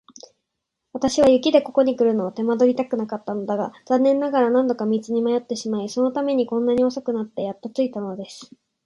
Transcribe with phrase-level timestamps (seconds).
[0.93, 8.49] 私は雪でここにくるのを手間取りたくなかったのだが、残念ながら何度か道に迷ってしまい、そのためにこんなに遅くなってやっと着いたのです。